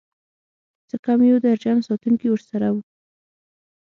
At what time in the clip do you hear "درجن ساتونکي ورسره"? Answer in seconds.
1.45-2.67